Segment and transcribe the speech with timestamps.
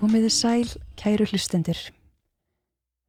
[0.00, 1.76] Komiði sæl, kæru hlustendur.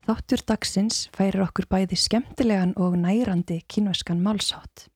[0.04, 4.89] Þáttur dagsins færir okkur bæði skemmtilegan og nærandi kynveskan málsátt.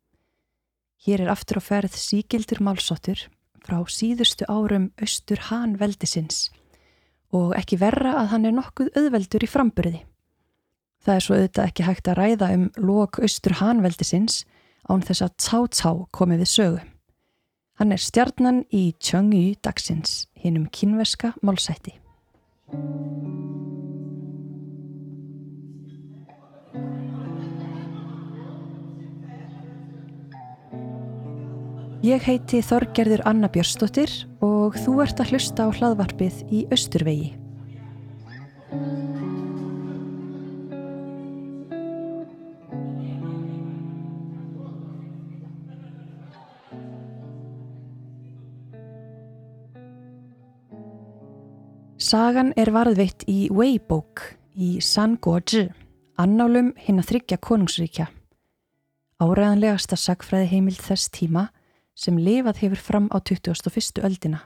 [1.05, 3.21] Hér er aftur á ferð sígildur málsáttur
[3.64, 6.50] frá síðustu árum austur Han veldisins
[7.32, 10.02] og ekki verra að hann er nokkuð auðveldur í framburði.
[11.00, 14.43] Það er svo auðvitað ekki hægt að ræða um lok austur Han veldisins
[14.91, 16.83] án þess að Tsá komi við sögu.
[17.75, 21.97] Hann er stjarnan í Tjöngyu dagsins, hinnum kynveska málsætti.
[32.06, 34.11] Ég heiti Þorgerður Anna Björnsdóttir
[34.45, 37.33] og þú ert að hlusta á hlaðvarpið í Östurvegi.
[52.06, 54.22] Sagan er varðveitt í Weibók
[54.53, 55.64] í Sangoji,
[56.22, 58.06] annálum hinn að þryggja konungsríkja.
[59.17, 61.48] Áræðanlegasta sagfræði heimild þess tíma
[61.98, 64.03] sem lifað hefur fram á 21.
[64.06, 64.44] öldina.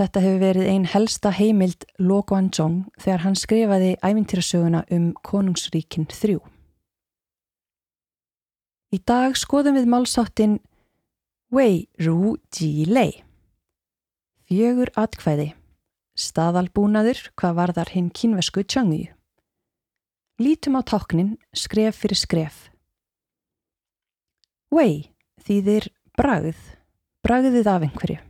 [0.00, 6.40] Þetta hefur verið einn helsta heimild Lo Guanzhong þegar hann skrifaði ævintýrasöguna um konungsríkin þrjú.
[8.88, 10.60] Í dag skoðum við málsáttin
[11.52, 13.20] Wei Ru Ji Lei.
[14.48, 15.52] Fjögur atkvæði,
[16.18, 19.10] staðalbúnaður hvað varðar hinn kínvesku tjöngju.
[20.42, 22.68] Lítum á táknin skref fyrir skref.
[24.72, 25.12] Wei
[25.44, 26.58] þýðir bragð,
[27.24, 28.20] bragðið af einhverju.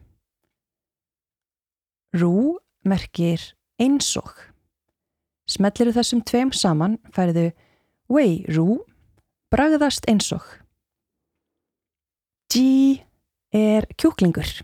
[2.18, 4.35] Rú merkir einsog.
[5.48, 7.51] Smelliru þessum tveim saman færiðu
[8.12, 8.83] wei rú,
[9.52, 10.45] bragðast einsog.
[12.52, 13.01] Ji
[13.52, 14.61] er kjúklingur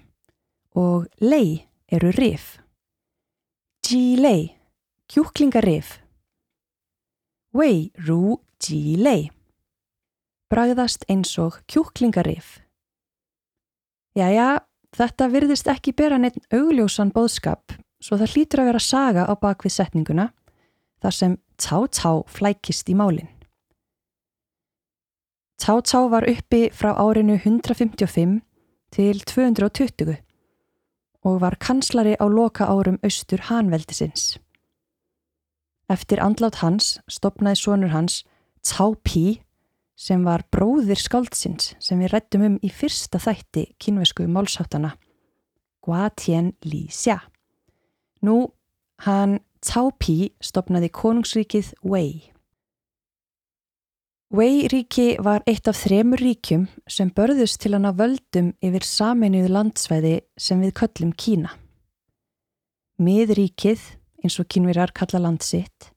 [0.77, 2.59] og lei eru rif.
[3.89, 4.51] Ji lei,
[5.09, 5.95] kjúklingarif.
[7.57, 9.31] Wei rú ji lei,
[10.53, 12.59] bragðast einsog kjúklingarif.
[14.13, 14.59] Jæja,
[14.93, 19.77] þetta virðist ekki bera neitt augljósan bóðskap svo það hlýtur að vera saga á bakvið
[19.79, 20.29] setninguna
[21.01, 23.33] þar sem Tá Tá flækist í málinn.
[25.57, 28.43] Tá Tá var uppi frá árinu 155
[28.93, 30.28] til 220
[31.25, 34.39] og var kanslari á loka árum austur Hanveldisins.
[35.89, 38.25] Eftir andlát hans stopnaði sonur hans
[38.63, 39.41] Tá Pí
[39.99, 44.95] sem var bróðir skáldsins sem við rættum um í fyrsta þætti kynvesku málsáttana,
[45.83, 47.19] Gua Tien Li Xia.
[48.23, 48.53] Nú,
[49.07, 52.31] hann Cao Pi stopnaði konungsríkið Wei.
[54.29, 60.61] Wei-ríki var eitt af þremur ríkjum sem börðust til að völdum yfir saminuðu landsvæði sem
[60.61, 61.55] við köllum Kína.
[63.01, 63.81] Miðríkið,
[64.21, 65.95] eins og kynvirar kalla landsitt,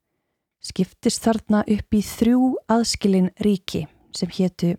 [0.64, 3.84] skiptist þarna upp í þrjú aðskilin ríki
[4.16, 4.78] sem héttu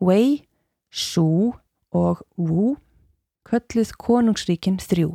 [0.00, 0.46] Wei,
[0.88, 1.52] Shu
[1.92, 2.78] og Wu,
[3.44, 5.10] kölluð konungsríkin þrjú.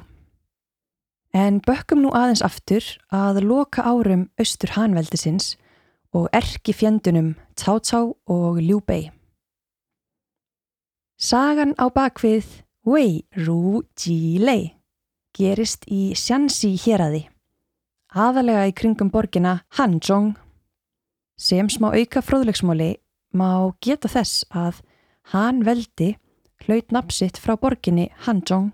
[1.34, 5.56] En bökkum nú aðeins aftur að loka árum austur hanveldisins
[6.14, 9.12] og erki fjendunum Cao Cao og Liu Bei.
[11.20, 12.48] Sagan á bakvið
[12.86, 14.76] Wei Ru Ji Lei
[15.36, 17.28] gerist í Shanxi héræði,
[18.16, 20.34] aðalega í kringum borgina Hanzhong.
[21.38, 22.96] Sem smá auka fróðlegsmóli
[23.34, 24.82] má geta þess að
[25.30, 26.16] Han veldi
[26.66, 28.72] hlaut napsitt frá borginni Hanzhong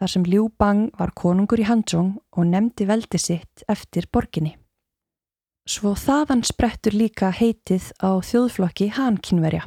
[0.00, 4.54] þar sem Liu Bang var konungur í Hanzhong og nefndi veldi sitt eftir borginni.
[5.68, 9.66] Svo þaðan sprettur líka heitið á þjóðflokki Hankínverja.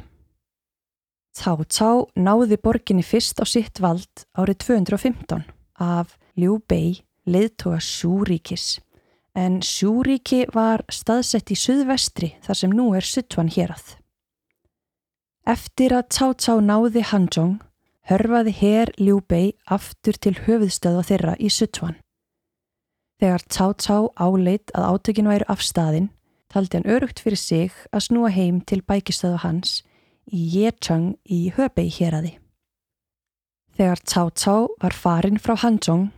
[1.34, 5.44] Tá Tá náði borginni fyrst á sitt vald árið 215
[5.82, 8.78] af Liu Bei leiðtoga Sjúríkis
[9.34, 13.96] en Sjúríki var staðsett í suðvestri þar sem nú er Sittvan hérað.
[15.44, 17.58] Eftir að Tá Tá náði Hanzhong
[18.08, 21.98] hörfaði herr Liu Bei aftur til höfuðstöða þeirra í Sittvan.
[23.24, 26.10] Þegar Cao Cao áleit að átökinu væri af staðin,
[26.52, 29.78] taldi hann örugt fyrir sig að snúa heim til bækistöðu hans
[30.28, 32.34] í Yechang í Höbei héræði.
[33.78, 36.10] Þegar Cao Cao var farin frá Hanzhong,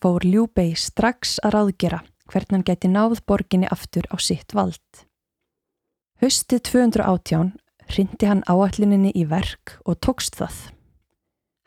[0.00, 2.00] fór Liu Bei strax að ráðgera
[2.32, 5.04] hvern hann geti náð borginni aftur á sitt vald.
[6.24, 7.52] Höstið 218
[7.92, 10.72] hrindi hann áallininni í verk og tókst það.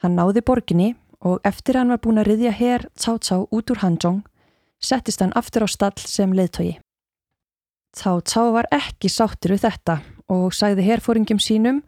[0.01, 0.91] Hann náði borginni
[1.21, 4.23] og eftir hann var búin að riðja herr Cao Cao út úr Hanzhong
[4.81, 6.79] settist hann aftur á stall sem leiðtogi.
[7.91, 10.01] Tá Tá var ekki sáttur við þetta
[10.31, 11.81] og sagði herfóringum sínum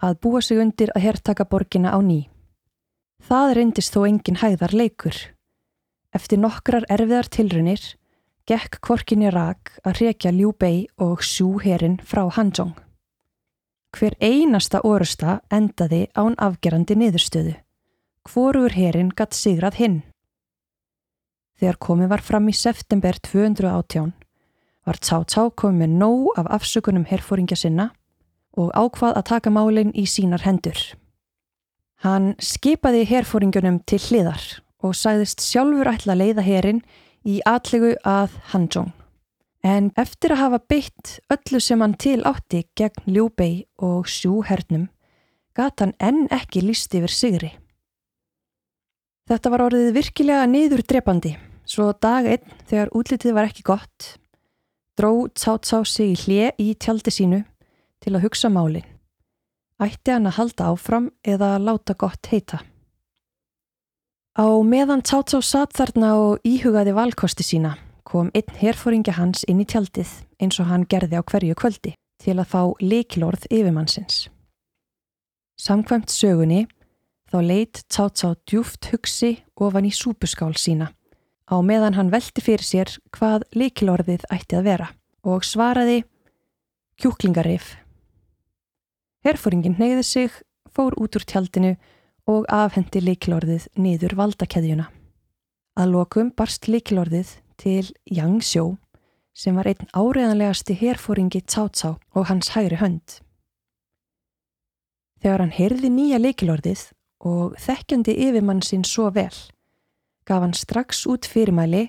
[0.00, 2.28] að búa sig undir að herrtaka borgina á ný.
[3.20, 5.16] Það reyndist þó engin hæðar leikur.
[6.16, 7.82] Eftir nokkrar erfiðar tilrunir
[8.48, 12.74] gekk kvorkinni rak að rekja Liu Bei og Xu herin frá Hanzhong.
[13.94, 17.54] Hver einasta orusta endaði án afgerandi niðurstöðu.
[18.26, 19.98] Hvorur herin gatt sigrað hinn.
[21.60, 24.14] Þegar komið var fram í september 218
[24.88, 27.90] var Tsá Tsá komið með nóg af afsökunum herfóringja sinna
[28.56, 30.78] og ákvað að taka málinn í sínar hendur.
[32.00, 34.46] Hann skipaði herfóringunum til hliðar
[34.80, 36.80] og sagðist sjálfur ætla að leiða herin
[37.28, 38.94] í atlegu að Hanzhong.
[39.60, 44.40] En eftir að hafa beitt öllu sem hann til átti gegn Liu Bei og Xu
[44.48, 44.88] hernum,
[45.52, 47.52] gata hann enn ekki líst yfir sigri.
[49.28, 51.36] Þetta var orðið virkilega niður drepandi,
[51.70, 54.14] svo dag einn þegar útlitið var ekki gott,
[54.98, 57.44] dró Tsá Tsá sig í hlje í tjaldi sínu
[58.02, 58.86] til að hugsa málinn.
[59.80, 62.60] Ætti hann að halda áfram eða láta gott heita.
[64.36, 67.76] Á meðan Tsá Tsá satt þarna og íhugaði valkosti sína
[68.10, 70.10] kom einn herfóringja hans inn í tjaldið
[70.42, 74.26] eins og hann gerði á hverju kvöldi til að fá leikilorð yfirmannsins.
[75.60, 76.64] Samkvæmt sögunni
[77.30, 80.90] þá leitt Tsá Tsá djúft hugsi ofan í súpuskál sína
[81.50, 84.88] á meðan hann velti fyrir sér hvað leikilorðið ætti að vera
[85.26, 86.04] og svaraði
[87.00, 87.74] kjúklingarif.
[89.26, 90.30] Herfóringin neyði sig,
[90.70, 91.74] fór út úr tjaldinu
[92.30, 94.86] og afhendi leikilorðið niður valdakeðjuna.
[95.80, 98.76] Að lokum barst leikilorðið til Yang Xiu
[99.36, 103.20] sem var einn áreðanlegasti herfóringi Cao og hans hægri hönd.
[105.20, 106.86] Þegar hann heyrði nýja leikilorðið
[107.28, 109.34] og þekkjandi yfirmann sinn svo vel,
[110.30, 111.88] gaf hann strax út fyrirmæli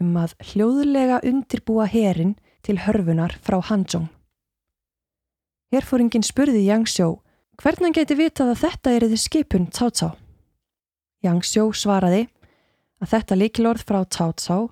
[0.00, 4.08] um að hljóðlega undirbúa herin til hörfunar frá Hanzhong.
[5.72, 7.18] Herfóringin spurði Xiu
[7.60, 9.68] hvernig hann geti vitað að þetta er þið skipun.
[11.24, 12.26] Yang Xiu svaraði
[13.00, 14.70] að þetta leikilorð frá Cao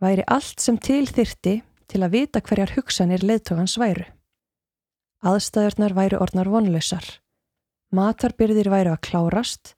[0.00, 4.04] væri allt sem til þyrti til að vita hverjar hugsanir leðtogans væru.
[5.24, 7.06] Aðstæðurnar væru orðnar vonlausar.
[7.94, 9.74] Matarbyrðir væru að klárast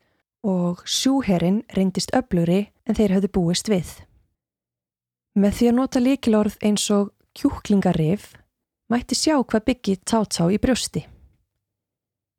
[0.48, 3.90] og sjúherrin reyndist öflugri en þeir höfðu búist við.
[5.38, 8.32] Með því að nota líkilorð eins og kjúklingarif
[8.88, 11.04] mætti sjá hvað byggi tátsá í brjósti.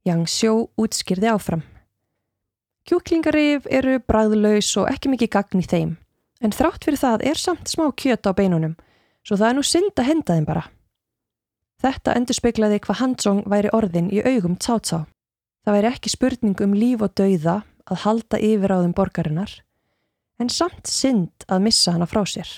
[0.10, 1.64] Yang sjó útskýrði áfram.
[2.90, 5.96] Kjúklingarif eru bræðlaus og ekki mikið gagn í þeim
[6.40, 8.78] en þrátt fyrir það er samt smá kjöt á beinunum,
[9.28, 10.64] svo það er nú synd að henda þeim bara.
[11.80, 15.06] Þetta endur speiklaði hvað Handsong væri orðin í augum Tsátsá.
[15.64, 17.60] Það væri ekki spurning um líf og dauða
[17.90, 19.52] að halda yfir á þeim borgarinnar,
[20.40, 22.50] en samt synd að missa hana frá sér.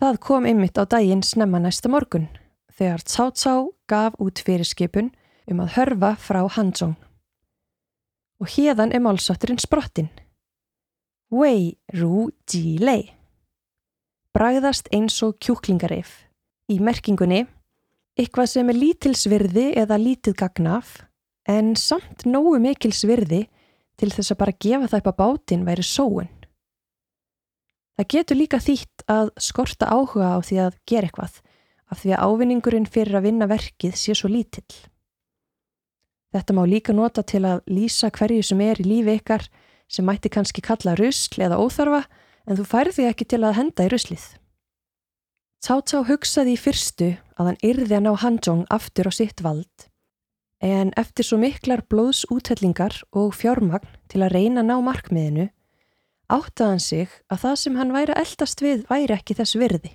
[0.00, 2.30] Það kom ymmit á daginn snemma næsta morgun,
[2.72, 3.54] þegar Tsátsá
[3.90, 5.10] gaf út fyrirskipun
[5.50, 6.96] um að hörfa frá Handsong.
[8.40, 10.08] Og hérðan er málsátturinn sprottinn.
[11.28, 13.12] Wei Ru Ji Lei.
[14.32, 16.24] Bragðast eins og kjúklingarif.
[16.70, 17.44] Í merkingunni,
[18.16, 21.00] eitthvað sem er lítilsvirði eða lítið gagnaf,
[21.48, 23.46] en samt nógu mikilsvirði
[24.00, 26.28] til þess að bara gefa það upp á bátinn væri sóun.
[28.00, 31.34] Það getur líka þýtt að skorta áhuga á því að gera eitthvað,
[31.92, 34.72] af því að ávinningurinn fyrir að vinna verkið sé svo lítill.
[36.30, 39.44] Þetta má líka nota til að lýsa hverju sem er í lífi ykkar
[39.90, 42.04] sem mætti kannski kalla rusl eða óþarfa
[42.46, 44.26] en þú færði ekki til að henda í ruslið.
[45.60, 49.90] Cao hugsaði í fyrstu að hann yrði að ná Hanjong aftur á sitt vald
[50.60, 55.48] en eftir svo miklar blóðsúthellingar og fjármagn til að reyna að ná markmiðinu
[56.30, 59.94] áttaði hann sig að það sem hann væri að eldast við væri ekki þess virði.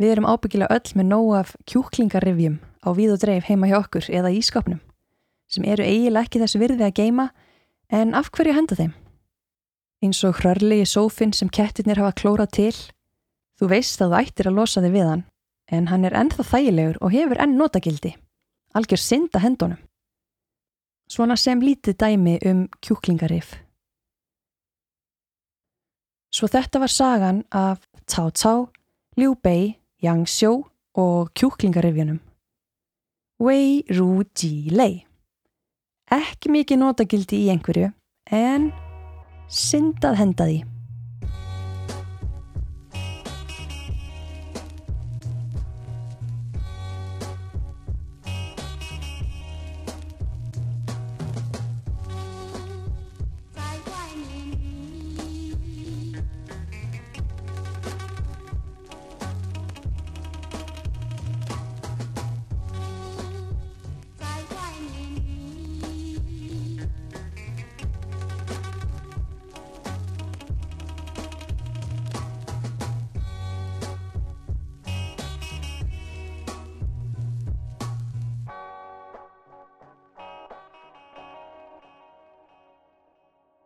[0.00, 4.08] Við erum ábyggilega öll með nóg af kjúklingarrifjum á víð og dreif heima hjá okkur
[4.08, 4.80] eða ískapnum
[5.50, 7.30] sem eru eiginlega ekki þess virði að geima
[7.90, 8.92] En af hverju henda þeim?
[10.00, 12.76] Eins og hrörlegi sófinn sem kettirnir hafa klórað til.
[13.58, 15.24] Þú veist að þú ættir að losa þig við hann,
[15.74, 18.12] en hann er ennþá þægilegur og hefur enn notagildi.
[18.74, 19.78] Algjör synda hendunum.
[21.10, 23.56] Svona sem lítið dæmi um kjúklingarif.
[26.30, 28.68] Svo þetta var sagan af Cao Cao,
[29.16, 30.52] Liu Bei, Yang Xiu
[30.94, 32.20] og kjúklingarifjunum.
[33.40, 35.06] Wei Ru Ji Lei.
[36.10, 37.90] Ekki mikið notagildi í einhverju,
[38.30, 38.70] en
[39.50, 40.79] syndað henda því.